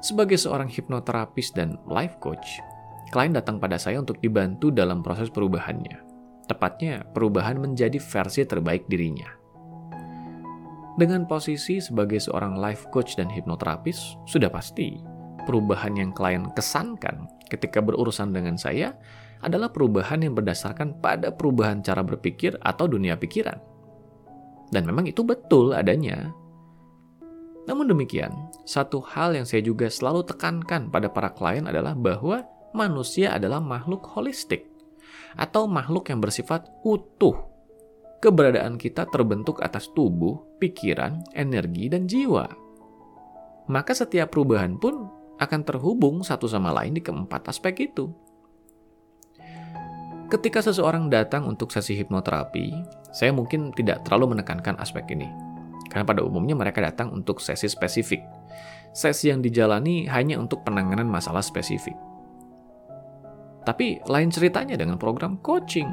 Sebagai 0.00 0.40
seorang 0.40 0.72
hipnoterapis 0.72 1.52
dan 1.52 1.76
life 1.84 2.16
coach, 2.16 2.64
klien 3.12 3.36
datang 3.36 3.60
pada 3.60 3.76
saya 3.76 4.00
untuk 4.00 4.16
dibantu 4.24 4.72
dalam 4.72 5.04
proses 5.04 5.28
perubahannya. 5.28 6.00
Tepatnya, 6.48 7.04
perubahan 7.12 7.60
menjadi 7.60 8.00
versi 8.00 8.48
terbaik 8.48 8.88
dirinya. 8.88 9.41
Dengan 10.92 11.24
posisi 11.24 11.80
sebagai 11.80 12.20
seorang 12.20 12.60
life 12.60 12.84
coach 12.92 13.16
dan 13.16 13.32
hipnoterapis, 13.32 14.20
sudah 14.28 14.52
pasti 14.52 15.00
perubahan 15.48 15.96
yang 15.96 16.12
klien 16.12 16.52
kesankan 16.52 17.24
ketika 17.48 17.80
berurusan 17.80 18.32
dengan 18.36 18.60
saya 18.60 18.92
adalah 19.40 19.72
perubahan 19.72 20.20
yang 20.20 20.36
berdasarkan 20.36 21.00
pada 21.00 21.32
perubahan 21.32 21.80
cara 21.80 22.04
berpikir 22.04 22.60
atau 22.60 22.86
dunia 22.86 23.16
pikiran. 23.16 23.56
Dan 24.68 24.84
memang 24.84 25.08
itu 25.08 25.24
betul 25.24 25.72
adanya. 25.72 26.32
Namun 27.68 27.88
demikian, 27.88 28.32
satu 28.68 29.00
hal 29.00 29.32
yang 29.32 29.46
saya 29.48 29.64
juga 29.64 29.88
selalu 29.88 30.28
tekankan 30.28 30.92
pada 30.92 31.08
para 31.08 31.32
klien 31.32 31.64
adalah 31.64 31.96
bahwa 31.96 32.44
manusia 32.76 33.32
adalah 33.36 33.60
makhluk 33.60 34.04
holistik 34.12 34.68
atau 35.36 35.68
makhluk 35.68 36.08
yang 36.12 36.20
bersifat 36.20 36.68
utuh 36.84 37.51
keberadaan 38.22 38.78
kita 38.78 39.10
terbentuk 39.10 39.58
atas 39.58 39.90
tubuh, 39.90 40.38
pikiran, 40.62 41.26
energi, 41.34 41.90
dan 41.90 42.06
jiwa. 42.06 42.46
Maka 43.66 43.92
setiap 43.98 44.30
perubahan 44.30 44.78
pun 44.78 45.10
akan 45.42 45.60
terhubung 45.66 46.22
satu 46.22 46.46
sama 46.46 46.70
lain 46.70 46.94
di 46.94 47.02
keempat 47.02 47.50
aspek 47.50 47.90
itu. 47.90 48.14
Ketika 50.30 50.64
seseorang 50.64 51.10
datang 51.10 51.44
untuk 51.44 51.74
sesi 51.74 51.98
hipnoterapi, 51.98 52.72
saya 53.10 53.34
mungkin 53.34 53.74
tidak 53.74 54.06
terlalu 54.06 54.38
menekankan 54.38 54.78
aspek 54.78 55.04
ini. 55.12 55.28
Karena 55.92 56.08
pada 56.08 56.24
umumnya 56.24 56.56
mereka 56.56 56.80
datang 56.80 57.12
untuk 57.12 57.42
sesi 57.42 57.68
spesifik. 57.68 58.24
Sesi 58.96 59.28
yang 59.28 59.44
dijalani 59.44 60.08
hanya 60.08 60.40
untuk 60.40 60.64
penanganan 60.64 61.04
masalah 61.04 61.44
spesifik. 61.44 61.92
Tapi 63.66 64.00
lain 64.08 64.32
ceritanya 64.32 64.78
dengan 64.80 64.96
program 64.96 65.36
coaching. 65.44 65.90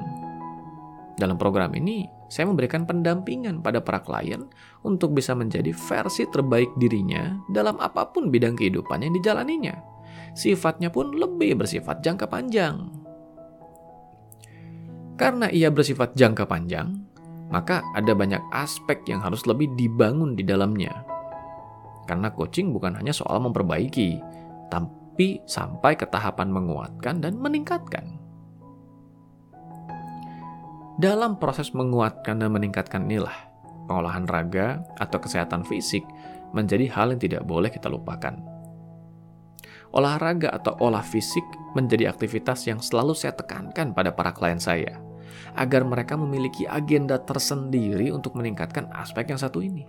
Dalam 1.19 1.35
program 1.35 1.75
ini, 1.75 2.07
saya 2.29 2.45
memberikan 2.45 2.85
pendampingan 2.85 3.65
pada 3.65 3.81
para 3.81 4.05
klien 4.05 4.45
untuk 4.85 5.17
bisa 5.17 5.33
menjadi 5.33 5.73
versi 5.73 6.29
terbaik 6.29 6.69
dirinya 6.77 7.33
dalam 7.49 7.81
apa 7.81 8.05
pun 8.13 8.29
bidang 8.29 8.53
kehidupan 8.53 9.01
yang 9.01 9.13
dijalaninya. 9.17 9.75
Sifatnya 10.37 10.93
pun 10.93 11.17
lebih 11.17 11.57
bersifat 11.57 12.05
jangka 12.05 12.29
panjang. 12.29 12.85
Karena 15.17 15.49
ia 15.51 15.67
bersifat 15.73 16.15
jangka 16.15 16.47
panjang, 16.47 16.95
maka 17.49 17.81
ada 17.97 18.13
banyak 18.13 18.39
aspek 18.53 19.01
yang 19.09 19.19
harus 19.25 19.43
lebih 19.49 19.73
dibangun 19.73 20.37
di 20.37 20.45
dalamnya. 20.45 21.03
Karena 22.05 22.29
coaching 22.29 22.71
bukan 22.71 22.93
hanya 22.95 23.11
soal 23.11 23.41
memperbaiki, 23.41 24.21
tapi 24.69 25.41
sampai 25.49 25.97
ke 25.97 26.05
tahapan 26.07 26.53
menguatkan 26.53 27.19
dan 27.25 27.41
meningkatkan. 27.41 28.18
Dalam 30.99 31.39
proses 31.39 31.71
menguatkan 31.71 32.43
dan 32.43 32.51
meningkatkan 32.51 33.07
inilah, 33.07 33.47
pengolahan 33.87 34.27
raga 34.27 34.83
atau 34.99 35.15
kesehatan 35.23 35.63
fisik 35.63 36.03
menjadi 36.51 36.91
hal 36.91 37.15
yang 37.15 37.21
tidak 37.23 37.47
boleh 37.47 37.71
kita 37.71 37.87
lupakan. 37.87 38.35
Olahraga 39.95 40.51
atau 40.51 40.75
olah 40.83 40.99
fisik 40.99 41.47
menjadi 41.71 42.11
aktivitas 42.11 42.67
yang 42.67 42.83
selalu 42.83 43.15
saya 43.15 43.31
tekankan 43.31 43.95
pada 43.95 44.11
para 44.11 44.35
klien 44.35 44.59
saya, 44.59 44.99
agar 45.55 45.87
mereka 45.87 46.19
memiliki 46.19 46.67
agenda 46.67 47.15
tersendiri 47.15 48.11
untuk 48.11 48.35
meningkatkan 48.35 48.91
aspek 48.91 49.31
yang 49.31 49.39
satu 49.39 49.63
ini. 49.63 49.87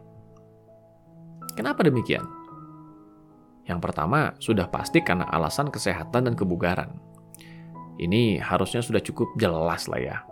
Kenapa 1.59 1.83
demikian? 1.83 2.23
Yang 3.67 3.83
pertama, 3.83 4.39
sudah 4.39 4.71
pasti 4.71 5.03
karena 5.03 5.27
alasan 5.27 5.75
kesehatan 5.75 6.31
dan 6.31 6.35
kebugaran. 6.39 6.95
Ini 7.99 8.39
harusnya 8.39 8.79
sudah 8.79 9.03
cukup 9.03 9.35
jelas 9.35 9.91
lah 9.91 9.99
ya. 9.99 10.30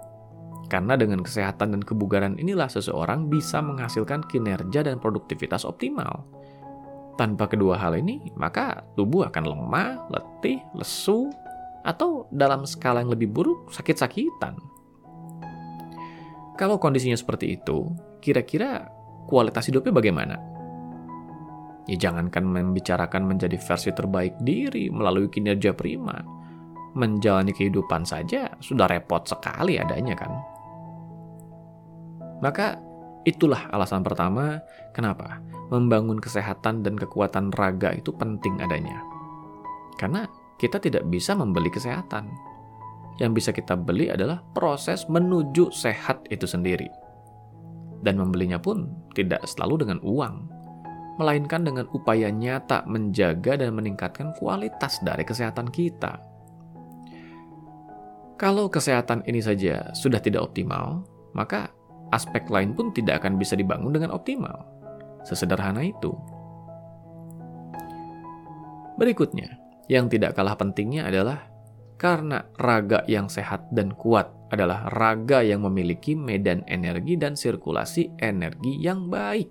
Karena 0.69 1.01
dengan 1.01 1.25
kesehatan 1.25 1.73
dan 1.73 1.83
kebugaran 1.83 2.37
inilah 2.37 2.69
seseorang 2.69 3.33
bisa 3.33 3.65
menghasilkan 3.65 4.29
kinerja 4.29 4.85
dan 4.85 5.01
produktivitas 5.01 5.65
optimal. 5.65 6.29
Tanpa 7.17 7.49
kedua 7.51 7.81
hal 7.81 7.99
ini, 7.99 8.31
maka 8.37 8.85
tubuh 8.95 9.27
akan 9.27 9.45
lemah, 9.49 10.07
letih, 10.13 10.61
lesu, 10.77 11.33
atau 11.83 12.29
dalam 12.29 12.69
skala 12.69 13.01
yang 13.01 13.11
lebih 13.11 13.33
buruk, 13.33 13.73
sakit-sakitan. 13.73 14.55
Kalau 16.61 16.77
kondisinya 16.77 17.17
seperti 17.17 17.57
itu, 17.57 17.89
kira-kira 18.21 18.87
kualitas 19.27 19.67
hidupnya 19.73 19.95
bagaimana? 19.95 20.37
Ya 21.89 21.97
jangankan 21.97 22.45
membicarakan 22.45 23.25
menjadi 23.25 23.57
versi 23.57 23.89
terbaik 23.97 24.37
diri 24.45 24.93
melalui 24.93 25.33
kinerja 25.33 25.73
prima. 25.73 26.21
Menjalani 26.93 27.57
kehidupan 27.57 28.05
saja 28.05 28.53
sudah 28.61 28.85
repot 28.85 29.25
sekali 29.25 29.81
adanya 29.81 30.13
kan. 30.13 30.58
Maka 32.39 32.79
itulah 33.27 33.67
alasan 33.75 34.07
pertama 34.07 34.63
kenapa 34.95 35.43
membangun 35.69 36.17
kesehatan 36.17 36.81
dan 36.81 36.97
kekuatan 36.97 37.53
raga 37.55 37.93
itu 37.93 38.15
penting 38.15 38.57
adanya. 38.63 39.05
Karena 39.99 40.25
kita 40.59 40.79
tidak 40.83 41.07
bisa 41.11 41.35
membeli 41.35 41.71
kesehatan. 41.71 42.31
yang 43.19 43.35
bisa 43.35 43.51
kita 43.51 43.75
beli 43.75 44.15
adalah 44.15 44.39
proses 44.55 45.03
menuju 45.11 45.75
sehat 45.75 46.23
itu 46.31 46.47
sendiri. 46.47 46.87
Dan 47.99 48.15
membelinya 48.15 48.63
pun 48.63 48.95
tidak 49.11 49.43
selalu 49.43 49.83
dengan 49.83 49.99
uang, 50.07 50.47
melainkan 51.19 51.67
dengan 51.67 51.91
upaya 51.91 52.31
nyata 52.31 52.87
menjaga 52.87 53.59
dan 53.59 53.75
meningkatkan 53.75 54.31
kualitas 54.39 55.03
dari 55.03 55.27
kesehatan 55.27 55.67
kita. 55.75 56.23
Kalau 58.39 58.71
kesehatan 58.71 59.27
ini 59.27 59.43
saja 59.43 59.91
sudah 59.99 60.23
tidak 60.23 60.47
optimal, 60.47 61.03
maka 61.35 61.75
aspek 62.15 62.47
lain 62.49 62.73
pun 62.73 62.91
tidak 62.95 63.25
akan 63.25 63.37
bisa 63.37 63.55
dibangun 63.55 63.93
dengan 63.95 64.15
optimal. 64.15 64.65
Sesederhana 65.25 65.85
itu. 65.85 66.13
Berikutnya, 68.99 69.61
yang 69.87 70.11
tidak 70.11 70.35
kalah 70.35 70.59
pentingnya 70.59 71.07
adalah 71.07 71.47
karena 71.99 72.47
raga 72.59 73.03
yang 73.11 73.27
sehat 73.27 73.67
dan 73.75 73.91
kuat 73.95 74.31
adalah 74.49 74.89
raga 74.95 75.43
yang 75.45 75.67
memiliki 75.67 76.15
medan 76.17 76.65
energi 76.71 77.19
dan 77.19 77.35
sirkulasi 77.37 78.17
energi 78.19 78.79
yang 78.81 79.11
baik. 79.11 79.51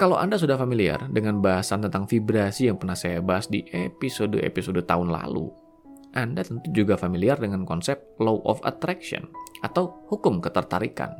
Kalau 0.00 0.16
Anda 0.16 0.40
sudah 0.40 0.56
familiar 0.56 1.12
dengan 1.12 1.44
bahasan 1.44 1.84
tentang 1.84 2.08
vibrasi 2.08 2.72
yang 2.72 2.80
pernah 2.80 2.96
saya 2.96 3.20
bahas 3.20 3.52
di 3.52 3.60
episode-episode 3.68 4.80
tahun 4.88 5.12
lalu, 5.12 5.52
Anda 6.10 6.42
tentu 6.42 6.70
juga 6.74 6.98
familiar 6.98 7.38
dengan 7.38 7.62
konsep 7.62 8.18
law 8.18 8.42
of 8.42 8.58
attraction 8.66 9.30
atau 9.62 10.02
hukum 10.10 10.42
ketertarikan. 10.42 11.14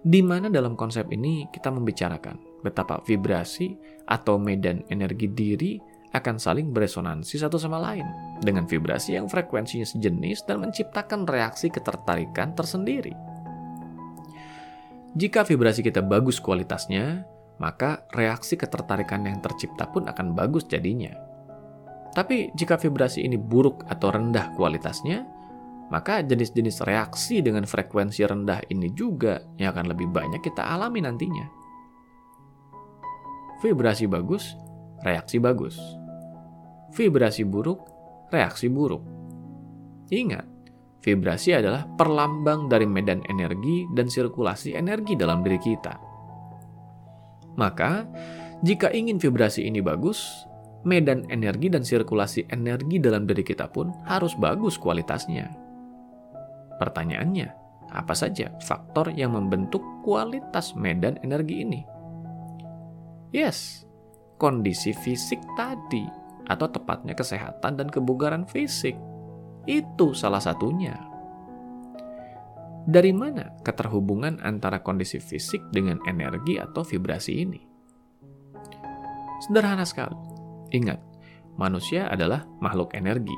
Di 0.00 0.22
mana 0.22 0.48
dalam 0.48 0.78
konsep 0.78 1.10
ini 1.10 1.50
kita 1.50 1.68
membicarakan 1.74 2.62
betapa 2.62 3.02
vibrasi 3.04 3.74
atau 4.06 4.38
medan 4.38 4.86
energi 4.88 5.28
diri 5.28 5.72
akan 6.14 6.40
saling 6.40 6.72
beresonansi 6.72 7.36
satu 7.36 7.60
sama 7.60 7.76
lain 7.76 8.06
dengan 8.40 8.64
vibrasi 8.64 9.20
yang 9.20 9.28
frekuensinya 9.28 9.84
sejenis 9.84 10.48
dan 10.48 10.64
menciptakan 10.64 11.28
reaksi 11.28 11.68
ketertarikan 11.68 12.56
tersendiri. 12.56 13.12
Jika 15.18 15.44
vibrasi 15.44 15.84
kita 15.84 16.00
bagus 16.00 16.40
kualitasnya, 16.40 17.26
maka 17.58 18.06
reaksi 18.14 18.54
ketertarikan 18.54 19.26
yang 19.26 19.42
tercipta 19.42 19.90
pun 19.90 20.06
akan 20.06 20.32
bagus 20.32 20.64
jadinya. 20.64 21.27
Tapi 22.18 22.50
jika 22.50 22.74
vibrasi 22.74 23.22
ini 23.22 23.38
buruk 23.38 23.86
atau 23.86 24.10
rendah 24.10 24.50
kualitasnya, 24.58 25.22
maka 25.86 26.18
jenis-jenis 26.26 26.82
reaksi 26.82 27.38
dengan 27.46 27.62
frekuensi 27.62 28.26
rendah 28.26 28.58
ini 28.74 28.90
juga 28.90 29.38
yang 29.54 29.70
akan 29.78 29.94
lebih 29.94 30.10
banyak 30.10 30.42
kita 30.42 30.66
alami 30.66 30.98
nantinya. 30.98 31.46
Vibrasi 33.62 34.10
bagus, 34.10 34.58
reaksi 35.06 35.38
bagus. 35.38 35.78
Vibrasi 36.90 37.46
buruk, 37.46 37.86
reaksi 38.34 38.66
buruk. 38.66 39.06
Ingat, 40.10 40.46
vibrasi 40.98 41.54
adalah 41.54 41.86
perlambang 41.86 42.66
dari 42.66 42.90
medan 42.90 43.22
energi 43.30 43.86
dan 43.94 44.10
sirkulasi 44.10 44.74
energi 44.74 45.14
dalam 45.14 45.46
diri 45.46 45.62
kita. 45.62 45.94
Maka, 47.54 48.10
jika 48.66 48.90
ingin 48.90 49.22
vibrasi 49.22 49.70
ini 49.70 49.78
bagus, 49.78 50.47
medan 50.86 51.26
energi 51.32 51.72
dan 51.72 51.82
sirkulasi 51.82 52.46
energi 52.52 53.02
dalam 53.02 53.26
diri 53.26 53.42
kita 53.42 53.66
pun 53.70 53.90
harus 54.06 54.38
bagus 54.38 54.78
kualitasnya. 54.78 55.50
Pertanyaannya, 56.78 57.48
apa 57.90 58.14
saja 58.14 58.54
faktor 58.62 59.10
yang 59.10 59.34
membentuk 59.34 59.82
kualitas 60.06 60.76
medan 60.78 61.18
energi 61.26 61.66
ini? 61.66 61.80
Yes, 63.34 63.82
kondisi 64.38 64.94
fisik 64.94 65.42
tadi, 65.58 66.06
atau 66.48 66.70
tepatnya 66.70 67.12
kesehatan 67.12 67.76
dan 67.76 67.88
kebugaran 67.92 68.48
fisik. 68.48 68.96
Itu 69.68 70.16
salah 70.16 70.40
satunya. 70.40 70.96
Dari 72.88 73.12
mana 73.12 73.52
keterhubungan 73.60 74.40
antara 74.40 74.80
kondisi 74.80 75.20
fisik 75.20 75.60
dengan 75.68 76.00
energi 76.08 76.56
atau 76.56 76.80
vibrasi 76.80 77.32
ini? 77.44 77.60
Sederhana 79.44 79.84
sekali. 79.84 80.37
Ingat, 80.74 81.00
manusia 81.56 82.08
adalah 82.08 82.44
makhluk 82.60 82.92
energi. 82.92 83.34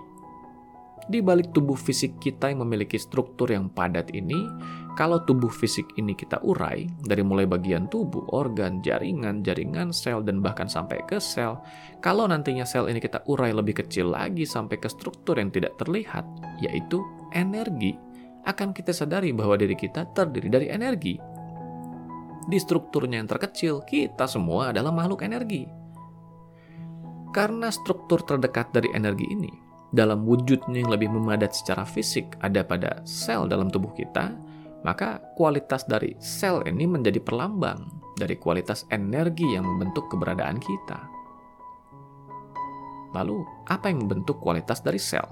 Di 1.11 1.19
balik 1.19 1.51
tubuh 1.51 1.75
fisik 1.75 2.23
kita 2.23 2.55
yang 2.55 2.63
memiliki 2.63 2.95
struktur 2.95 3.51
yang 3.51 3.67
padat 3.67 4.15
ini, 4.15 4.47
kalau 4.95 5.19
tubuh 5.27 5.51
fisik 5.51 5.87
ini 5.99 6.15
kita 6.15 6.39
urai, 6.45 6.87
dari 7.03 7.23
mulai 7.27 7.51
bagian 7.51 7.91
tubuh, 7.91 8.27
organ, 8.31 8.79
jaringan, 8.79 9.43
jaringan 9.43 9.91
sel, 9.91 10.23
dan 10.23 10.39
bahkan 10.39 10.71
sampai 10.71 11.03
ke 11.11 11.19
sel, 11.19 11.59
kalau 11.99 12.31
nantinya 12.31 12.63
sel 12.63 12.87
ini 12.87 13.03
kita 13.03 13.27
urai 13.27 13.51
lebih 13.51 13.83
kecil 13.83 14.15
lagi 14.15 14.47
sampai 14.47 14.79
ke 14.79 14.87
struktur 14.87 15.35
yang 15.35 15.51
tidak 15.51 15.75
terlihat, 15.83 16.23
yaitu 16.63 17.03
energi, 17.35 17.99
akan 18.47 18.71
kita 18.71 18.95
sadari 18.95 19.35
bahwa 19.35 19.59
diri 19.59 19.75
kita 19.75 20.11
terdiri 20.15 20.47
dari 20.47 20.67
energi. 20.71 21.19
Di 22.47 22.59
strukturnya 22.59 23.19
yang 23.19 23.31
terkecil, 23.31 23.83
kita 23.83 24.31
semua 24.31 24.71
adalah 24.71 24.95
makhluk 24.95 25.27
energi. 25.27 25.80
Karena 27.31 27.71
struktur 27.71 28.27
terdekat 28.27 28.75
dari 28.75 28.91
energi 28.91 29.31
ini, 29.31 29.51
dalam 29.95 30.27
wujudnya 30.27 30.83
yang 30.83 30.91
lebih 30.91 31.11
memadat 31.11 31.55
secara 31.55 31.87
fisik 31.87 32.39
ada 32.43 32.63
pada 32.63 33.03
sel 33.07 33.47
dalam 33.47 33.71
tubuh 33.71 33.91
kita, 33.95 34.35
maka 34.83 35.23
kualitas 35.35 35.87
dari 35.87 36.15
sel 36.19 36.63
ini 36.67 36.87
menjadi 36.91 37.23
perlambang 37.23 37.87
dari 38.19 38.35
kualitas 38.39 38.87
energi 38.91 39.47
yang 39.51 39.63
membentuk 39.67 40.11
keberadaan 40.11 40.59
kita. 40.59 40.99
Lalu, 43.11 43.43
apa 43.67 43.91
yang 43.91 44.07
membentuk 44.07 44.39
kualitas 44.39 44.83
dari 44.83 44.99
sel? 44.99 45.27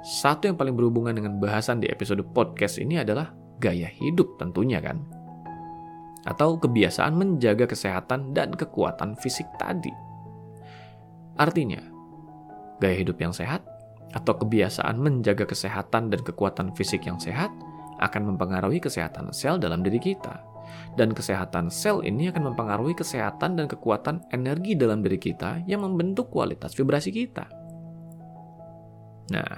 Satu 0.00 0.48
yang 0.48 0.56
paling 0.56 0.78
berhubungan 0.78 1.12
dengan 1.12 1.36
bahasan 1.42 1.82
di 1.82 1.90
episode 1.90 2.22
podcast 2.32 2.80
ini 2.80 3.02
adalah 3.02 3.34
gaya 3.60 3.90
hidup 3.90 4.40
tentunya 4.40 4.80
kan. 4.80 5.02
Atau 6.24 6.56
kebiasaan 6.56 7.18
menjaga 7.18 7.68
kesehatan 7.68 8.32
dan 8.32 8.54
kekuatan 8.54 9.18
fisik 9.20 9.46
tadi. 9.60 10.09
Artinya, 11.40 11.80
gaya 12.84 13.00
hidup 13.00 13.16
yang 13.16 13.32
sehat 13.32 13.64
atau 14.12 14.36
kebiasaan 14.36 15.00
menjaga 15.00 15.48
kesehatan 15.48 16.12
dan 16.12 16.20
kekuatan 16.20 16.76
fisik 16.76 17.08
yang 17.08 17.16
sehat 17.16 17.48
akan 18.04 18.34
mempengaruhi 18.34 18.76
kesehatan 18.76 19.32
sel 19.32 19.56
dalam 19.56 19.80
diri 19.80 19.96
kita. 19.96 20.44
Dan 20.94 21.16
kesehatan 21.16 21.72
sel 21.72 22.04
ini 22.04 22.28
akan 22.28 22.52
mempengaruhi 22.52 22.92
kesehatan 22.92 23.56
dan 23.56 23.66
kekuatan 23.66 24.20
energi 24.36 24.76
dalam 24.76 25.00
diri 25.00 25.16
kita 25.16 25.64
yang 25.64 25.82
membentuk 25.82 26.28
kualitas 26.28 26.76
vibrasi 26.76 27.10
kita. 27.10 27.48
Nah, 29.30 29.56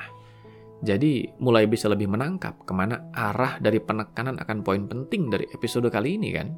jadi 0.83 1.31
mulai 1.39 1.71
bisa 1.71 1.91
lebih 1.91 2.11
menangkap 2.11 2.63
ke 2.67 2.73
mana 2.75 3.11
arah 3.15 3.59
dari 3.63 3.83
penekanan 3.83 4.39
akan 4.39 4.59
poin 4.67 4.85
penting 4.87 5.31
dari 5.31 5.47
episode 5.51 5.89
kali 5.91 6.17
ini 6.19 6.31
kan? 6.35 6.49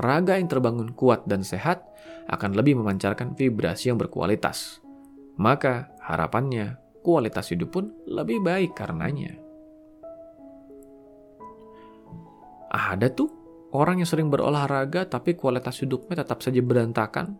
Raga 0.00 0.38
yang 0.38 0.46
terbangun 0.46 0.94
kuat 0.94 1.26
dan 1.26 1.42
sehat 1.42 1.89
akan 2.30 2.54
lebih 2.54 2.78
memancarkan 2.78 3.34
vibrasi 3.34 3.90
yang 3.90 3.98
berkualitas. 3.98 4.78
Maka 5.36 5.90
harapannya 5.98 6.78
kualitas 7.02 7.50
hidup 7.50 7.74
pun 7.74 7.84
lebih 8.06 8.38
baik 8.38 8.78
karenanya. 8.78 9.34
Ada 12.70 13.10
tuh 13.10 13.28
orang 13.74 13.98
yang 13.98 14.08
sering 14.08 14.30
berolahraga 14.30 15.10
tapi 15.10 15.34
kualitas 15.34 15.82
hidupnya 15.82 16.22
tetap 16.22 16.38
saja 16.38 16.62
berantakan. 16.62 17.34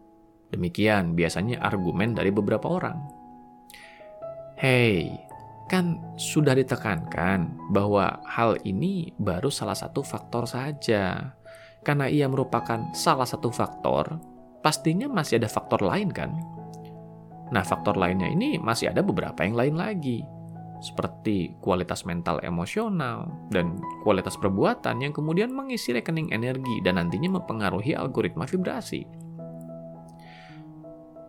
Demikian 0.51 1.15
biasanya 1.15 1.63
argumen 1.63 2.19
dari 2.19 2.35
beberapa 2.35 2.67
orang. 2.67 2.99
Hei, 4.59 5.07
kan 5.71 6.03
sudah 6.19 6.59
ditekankan 6.59 7.71
bahwa 7.71 8.19
hal 8.27 8.59
ini 8.67 9.15
baru 9.23 9.55
salah 9.55 9.79
satu 9.79 10.03
faktor 10.03 10.51
saja. 10.51 11.39
Karena 11.87 12.11
ia 12.11 12.27
merupakan 12.27 12.91
salah 12.93 13.25
satu 13.25 13.49
faktor, 13.55 14.19
pastinya 14.61 15.09
masih 15.09 15.41
ada 15.41 15.49
faktor 15.49 15.81
lain 15.85 16.13
kan? 16.13 16.33
Nah, 17.51 17.67
faktor 17.67 17.99
lainnya 17.99 18.31
ini 18.31 18.57
masih 18.63 18.95
ada 18.95 19.03
beberapa 19.03 19.43
yang 19.43 19.59
lain 19.59 19.75
lagi. 19.75 20.23
Seperti 20.81 21.53
kualitas 21.61 22.09
mental 22.09 22.41
emosional 22.41 23.29
dan 23.53 23.77
kualitas 24.01 24.39
perbuatan 24.41 25.05
yang 25.05 25.13
kemudian 25.13 25.53
mengisi 25.53 25.93
rekening 25.93 26.33
energi 26.33 26.81
dan 26.81 26.97
nantinya 26.97 27.37
mempengaruhi 27.37 27.93
algoritma 27.93 28.49
vibrasi. 28.49 29.05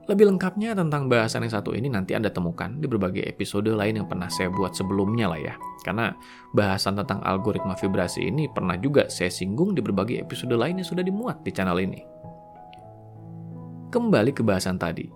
Lebih 0.07 0.33
lengkapnya 0.33 0.73
tentang 0.73 1.07
bahasan 1.07 1.45
yang 1.45 1.53
satu 1.53 1.71
ini 1.71 1.87
nanti 1.87 2.17
Anda 2.17 2.33
temukan 2.33 2.79
di 2.79 2.87
berbagai 2.89 3.21
episode 3.27 3.69
lain 3.69 4.01
yang 4.01 4.07
pernah 4.09 4.27
saya 4.27 4.49
buat 4.49 4.73
sebelumnya 4.75 5.29
lah 5.29 5.39
ya. 5.39 5.53
Karena 5.83 6.11
bahasan 6.51 6.97
tentang 6.99 7.21
algoritma 7.21 7.77
vibrasi 7.77 8.27
ini 8.27 8.49
pernah 8.49 8.75
juga 8.75 9.07
saya 9.11 9.29
singgung 9.29 9.71
di 9.77 9.79
berbagai 9.83 10.19
episode 10.25 10.55
lain 10.57 10.81
yang 10.81 10.87
sudah 10.87 11.03
dimuat 11.05 11.45
di 11.45 11.51
channel 11.53 11.77
ini. 11.79 12.01
Kembali 13.91 14.31
ke 14.31 14.39
bahasan 14.39 14.79
tadi. 14.79 15.11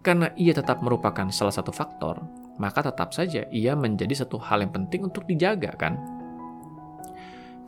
Karena 0.00 0.32
ia 0.40 0.56
tetap 0.56 0.80
merupakan 0.80 1.28
salah 1.28 1.52
satu 1.52 1.68
faktor, 1.68 2.24
maka 2.56 2.80
tetap 2.80 3.12
saja 3.12 3.44
ia 3.52 3.76
menjadi 3.76 4.24
satu 4.24 4.40
hal 4.40 4.64
yang 4.64 4.72
penting 4.72 5.04
untuk 5.04 5.28
dijaga 5.28 5.76
kan? 5.76 6.00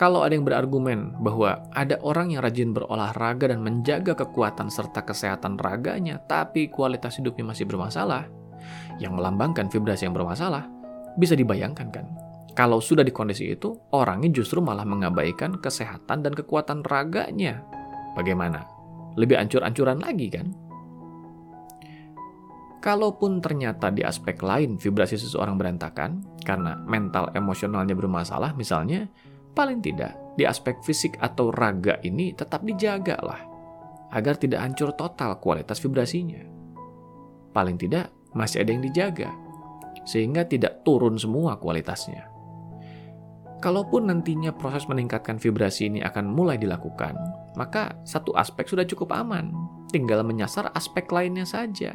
Kalau 0.01 0.25
ada 0.25 0.33
yang 0.33 0.49
berargumen 0.49 1.21
bahwa 1.21 1.69
ada 1.77 2.01
orang 2.01 2.33
yang 2.33 2.41
rajin 2.41 2.73
berolahraga 2.73 3.53
dan 3.53 3.61
menjaga 3.61 4.17
kekuatan 4.17 4.73
serta 4.73 5.05
kesehatan 5.05 5.61
raganya, 5.61 6.17
tapi 6.25 6.73
kualitas 6.73 7.21
hidupnya 7.21 7.53
masih 7.53 7.69
bermasalah, 7.69 8.25
yang 9.03 9.21
melambangkan 9.21 9.69
vibrasi 9.69 10.09
yang 10.09 10.17
bermasalah, 10.17 10.65
bisa 11.21 11.37
dibayangkan 11.37 11.93
kan? 11.93 12.07
Kalau 12.57 12.81
sudah 12.81 13.05
di 13.05 13.13
kondisi 13.13 13.53
itu, 13.53 13.77
orangnya 13.93 14.33
justru 14.33 14.65
malah 14.65 14.89
mengabaikan 14.89 15.61
kesehatan 15.61 16.25
dan 16.25 16.33
kekuatan 16.33 16.87
raganya. 16.89 17.61
Bagaimana? 18.17 18.78
Lebih 19.19 19.35
ancur-ancuran 19.35 19.99
lagi 19.99 20.31
kan? 20.31 20.47
Kalaupun 22.79 23.43
ternyata 23.43 23.91
di 23.91 24.07
aspek 24.07 24.39
lain 24.39 24.79
vibrasi 24.79 25.19
seseorang 25.19 25.59
berantakan 25.59 26.39
karena 26.47 26.79
mental 26.87 27.35
emosionalnya 27.35 27.99
bermasalah 27.99 28.55
misalnya, 28.55 29.11
paling 29.51 29.83
tidak 29.83 30.15
di 30.39 30.47
aspek 30.47 30.79
fisik 30.87 31.19
atau 31.19 31.51
raga 31.51 31.99
ini 32.07 32.31
tetap 32.31 32.63
dijaga 32.63 33.19
lah 33.19 33.43
agar 34.15 34.39
tidak 34.39 34.63
hancur 34.63 34.95
total 34.95 35.43
kualitas 35.43 35.83
vibrasinya. 35.83 36.39
Paling 37.51 37.75
tidak 37.75 38.15
masih 38.31 38.63
ada 38.63 38.71
yang 38.71 38.87
dijaga 38.87 39.35
sehingga 40.07 40.47
tidak 40.47 40.87
turun 40.87 41.19
semua 41.19 41.59
kualitasnya. 41.59 42.38
Kalaupun 43.59 44.07
nantinya 44.07 44.55
proses 44.55 44.87
meningkatkan 44.87 45.43
vibrasi 45.43 45.91
ini 45.91 45.99
akan 45.99 46.31
mulai 46.31 46.55
dilakukan, 46.55 47.19
maka 47.59 47.99
satu 48.07 48.31
aspek 48.39 48.71
sudah 48.71 48.87
cukup 48.87 49.11
aman, 49.11 49.51
tinggal 49.91 50.23
menyasar 50.23 50.71
aspek 50.79 51.11
lainnya 51.11 51.43
saja. 51.43 51.91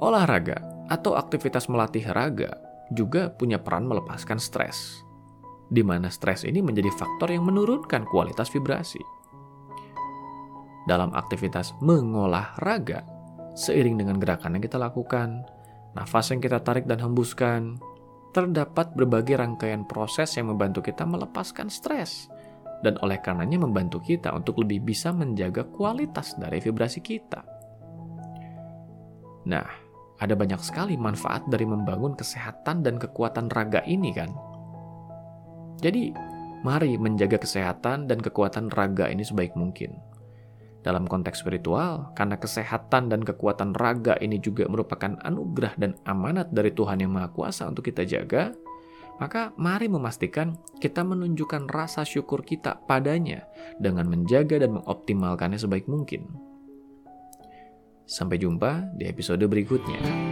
Olahraga 0.00 0.88
atau 0.88 1.20
aktivitas 1.20 1.68
melatih 1.68 2.08
raga 2.16 2.56
juga 2.88 3.28
punya 3.28 3.60
peran 3.60 3.84
melepaskan 3.84 4.40
stres, 4.40 5.04
di 5.68 5.84
mana 5.84 6.08
stres 6.08 6.48
ini 6.48 6.64
menjadi 6.64 6.88
faktor 6.96 7.28
yang 7.28 7.44
menurunkan 7.44 8.08
kualitas 8.08 8.48
vibrasi. 8.48 9.04
Dalam 10.88 11.12
aktivitas 11.12 11.76
mengolah 11.84 12.56
raga, 12.56 13.04
seiring 13.52 14.00
dengan 14.00 14.16
gerakan 14.16 14.56
yang 14.56 14.64
kita 14.64 14.80
lakukan, 14.80 15.44
nafas 15.92 16.32
yang 16.32 16.40
kita 16.40 16.58
tarik 16.64 16.88
dan 16.88 16.98
hembuskan, 16.98 17.78
terdapat 18.32 18.96
berbagai 18.96 19.36
rangkaian 19.36 19.84
proses 19.84 20.32
yang 20.40 20.48
membantu 20.48 20.80
kita 20.80 21.04
melepaskan 21.04 21.68
stres, 21.68 22.32
dan 22.82 22.98
oleh 23.04 23.20
karenanya 23.20 23.62
membantu 23.62 24.02
kita 24.02 24.32
untuk 24.32 24.60
lebih 24.64 24.82
bisa 24.82 25.12
menjaga 25.14 25.68
kualitas 25.68 26.34
dari 26.40 26.58
vibrasi 26.58 26.98
kita. 27.04 27.44
Nah, 29.46 29.66
ada 30.18 30.34
banyak 30.38 30.60
sekali 30.62 30.94
manfaat 30.96 31.46
dari 31.50 31.66
membangun 31.66 32.14
kesehatan 32.14 32.82
dan 32.82 32.98
kekuatan 32.98 33.50
raga 33.50 33.82
ini 33.86 34.10
kan. 34.14 34.30
Jadi, 35.82 36.14
mari 36.62 36.94
menjaga 36.94 37.42
kesehatan 37.42 38.06
dan 38.06 38.22
kekuatan 38.22 38.70
raga 38.70 39.10
ini 39.10 39.26
sebaik 39.26 39.58
mungkin. 39.58 40.11
Dalam 40.82 41.06
konteks 41.06 41.46
spiritual, 41.46 42.10
karena 42.18 42.34
kesehatan 42.34 43.06
dan 43.06 43.22
kekuatan 43.22 43.70
raga 43.78 44.18
ini 44.18 44.42
juga 44.42 44.66
merupakan 44.66 45.14
anugerah 45.22 45.78
dan 45.78 45.94
amanat 46.02 46.50
dari 46.50 46.74
Tuhan 46.74 46.98
Yang 46.98 47.12
Maha 47.14 47.28
Kuasa 47.30 47.70
untuk 47.70 47.86
kita 47.86 48.02
jaga, 48.02 48.50
maka 49.22 49.54
mari 49.54 49.86
memastikan 49.86 50.58
kita 50.82 51.06
menunjukkan 51.06 51.70
rasa 51.70 52.02
syukur 52.02 52.42
kita 52.42 52.82
padanya 52.90 53.46
dengan 53.78 54.10
menjaga 54.10 54.58
dan 54.58 54.82
mengoptimalkannya 54.82 55.62
sebaik 55.62 55.86
mungkin. 55.86 56.26
Sampai 58.02 58.42
jumpa 58.42 58.98
di 58.98 59.06
episode 59.06 59.46
berikutnya. 59.46 60.31